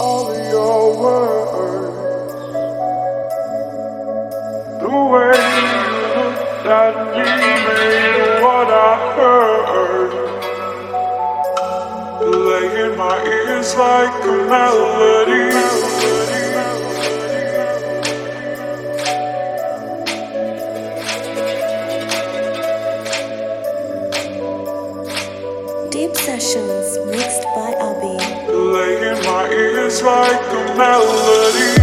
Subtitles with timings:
[0.00, 1.96] all your words.
[4.80, 5.76] The way you
[6.16, 7.24] looked at me
[7.66, 8.76] made what I
[9.16, 10.12] heard.
[12.22, 15.45] Lay in my ears like a melody.
[30.06, 31.75] Like a melody.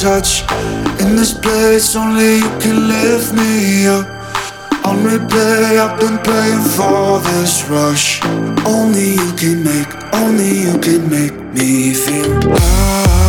[0.00, 0.42] touch.
[1.02, 4.06] In this place only you can lift me up.
[4.86, 8.24] On replay I've been playing for this rush.
[8.64, 12.40] Only you can make, only you can make me feel.
[12.50, 13.19] high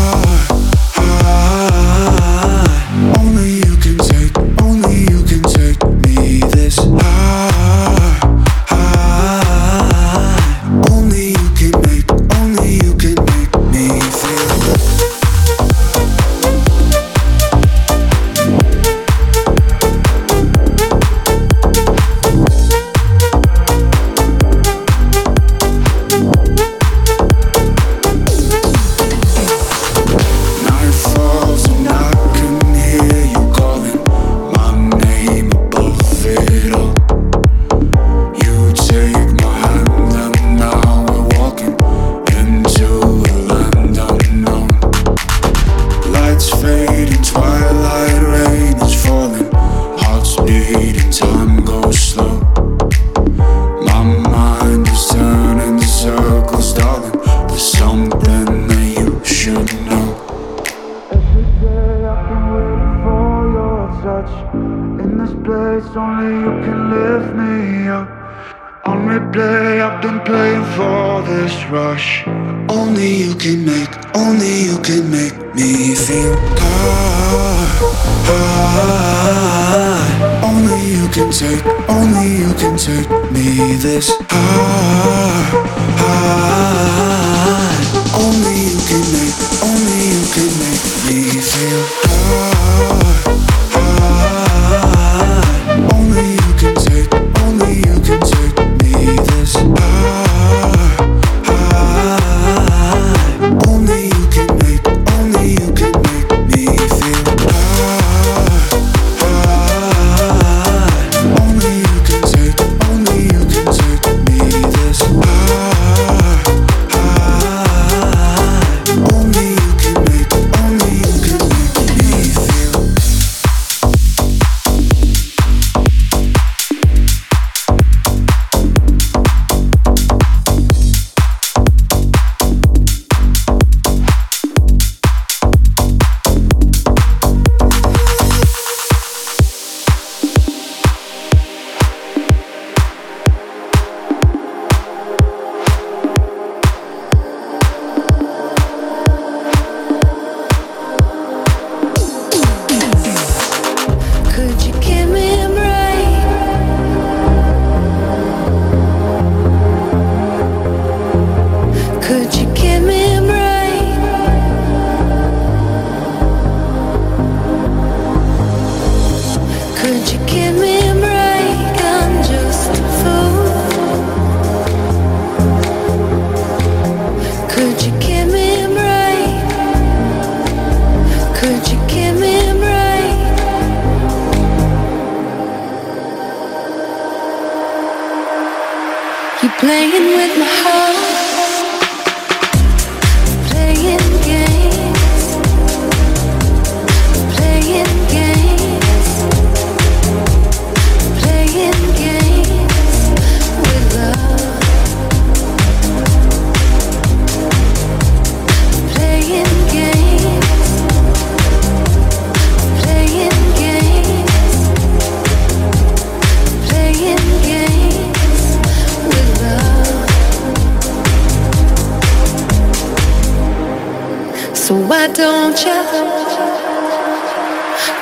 [225.32, 225.78] around you.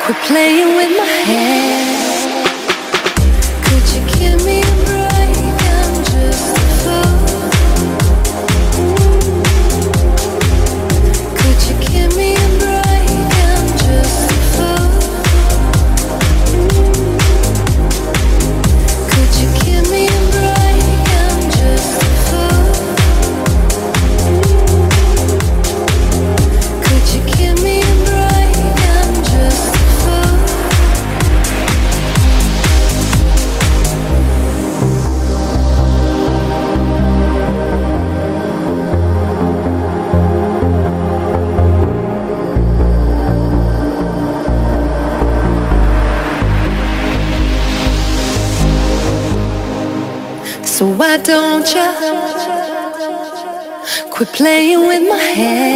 [0.03, 1.78] Quit playing with my head.
[54.39, 55.68] playing with my head.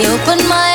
[0.00, 0.67] Open my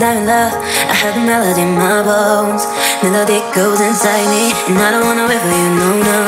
[0.00, 0.52] me love.
[0.90, 2.66] I have the melody in my bones.
[3.02, 6.20] Melody goes inside me, and I don't wanna wait for you, no, no.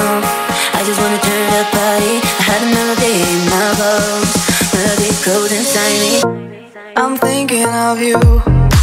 [0.75, 2.15] I just wanna turn the party.
[2.23, 4.33] I have the melody in my bones.
[4.75, 6.15] Melody goes inside me.
[6.97, 8.76] I'm thinking of you.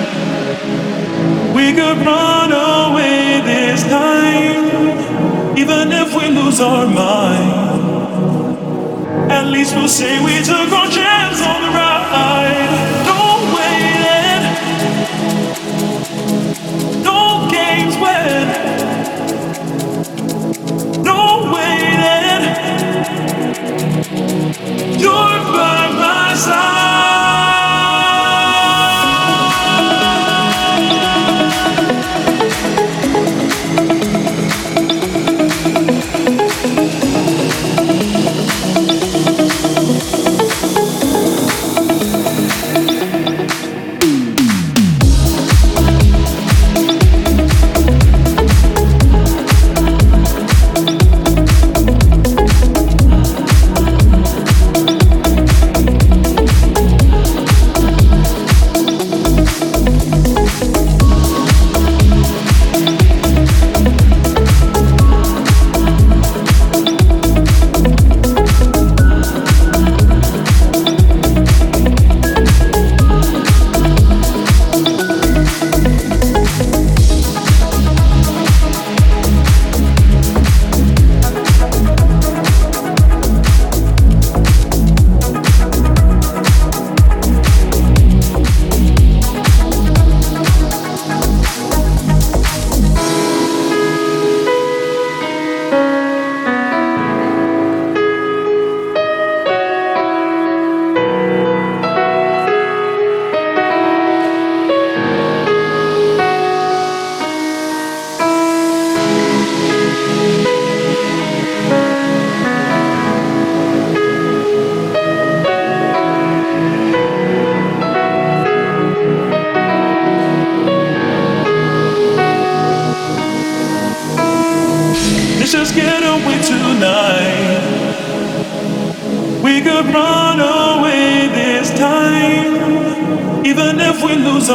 [1.54, 7.66] We could run away this time, even if we lose our mind.
[9.30, 12.70] At least we'll say we took our chance on the ride.
[13.08, 13.20] No
[13.56, 14.44] waiting,
[17.02, 18.46] no games when,
[21.02, 21.20] no
[21.54, 22.44] waiting.
[25.00, 26.87] You're by my side.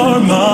[0.04, 0.53] Our mind.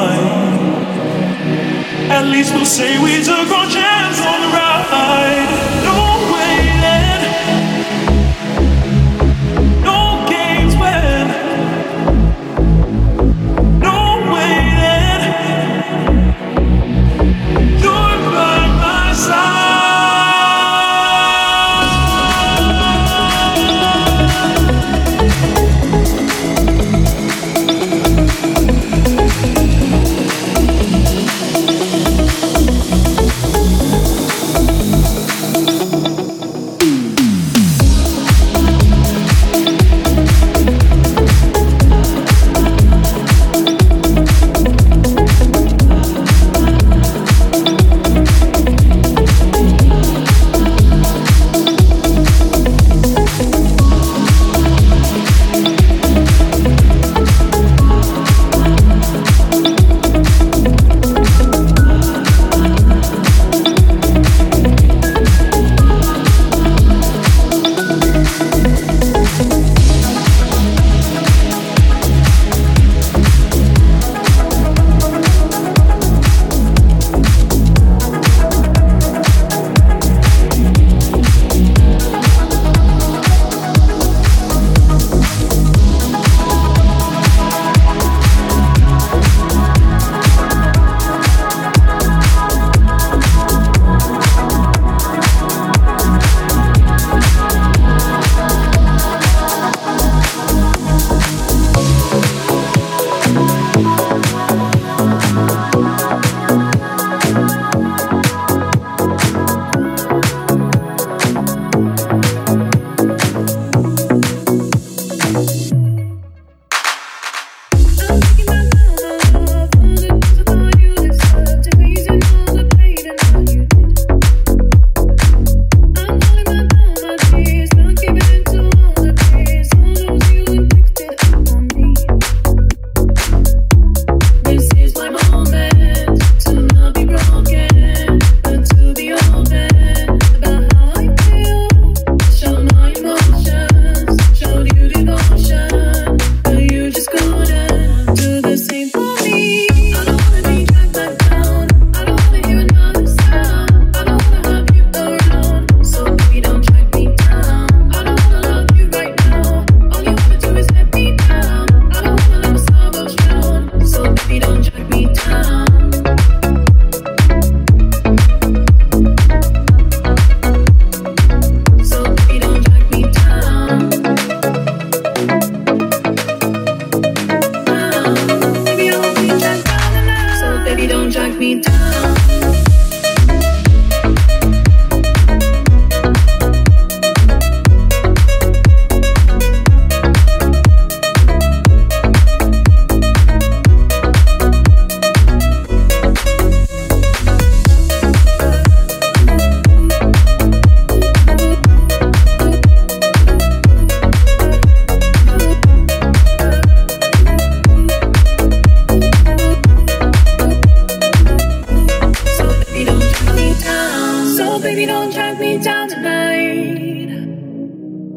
[215.40, 217.08] Me down tonight.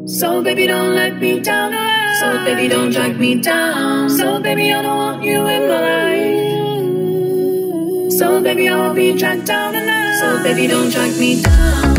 [0.07, 1.71] So baby, don't let me down.
[2.19, 4.09] So baby, don't drag me down.
[4.09, 6.51] So baby, I don't want you in my life.
[8.11, 10.17] So baby, I won't be dragged down tonight.
[10.19, 11.92] So baby, don't drag me down.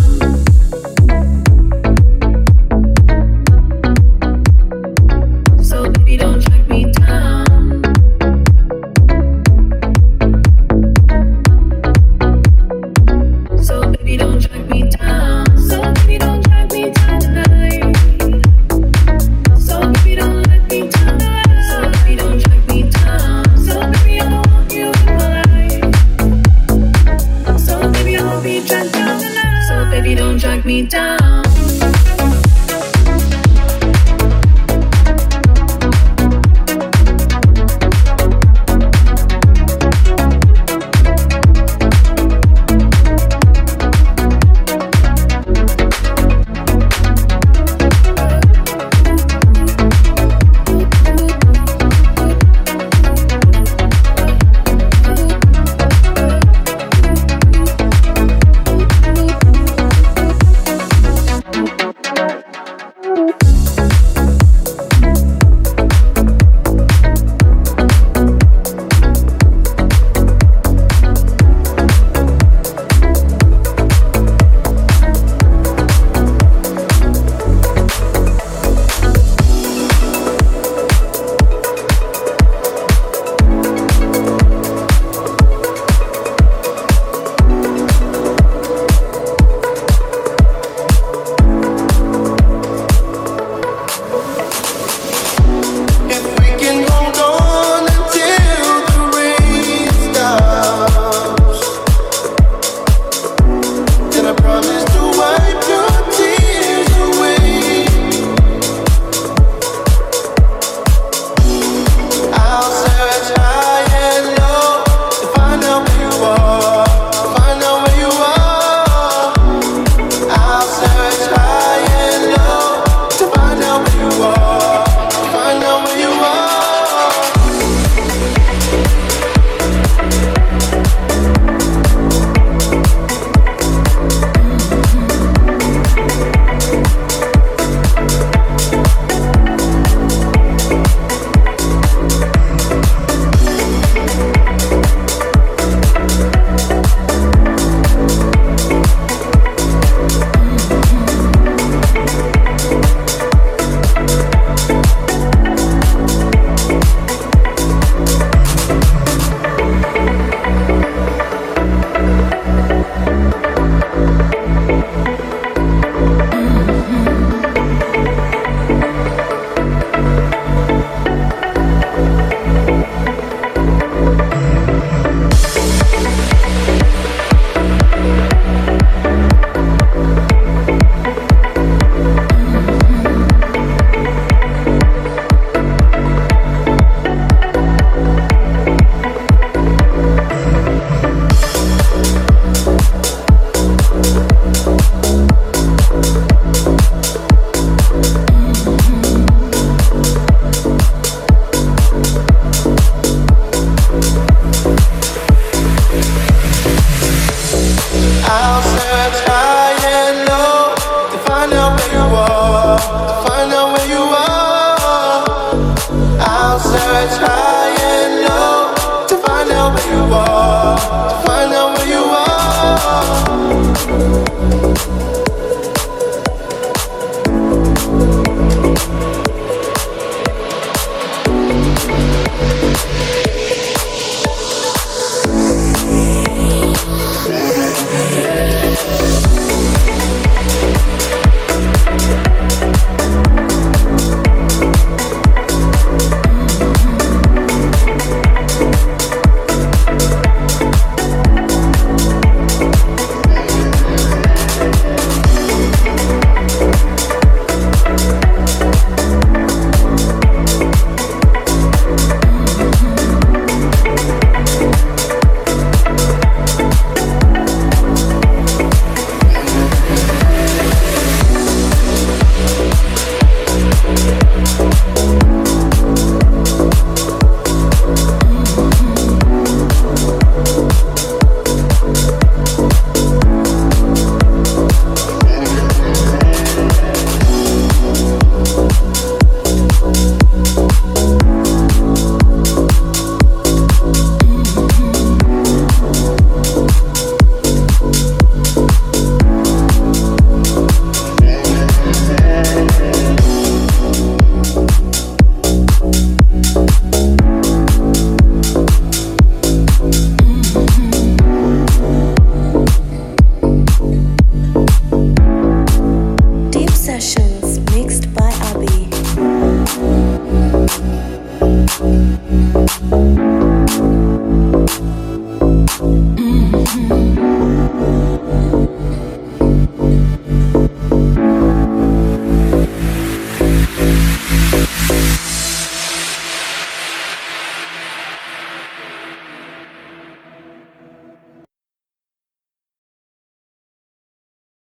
[228.00, 228.23] you.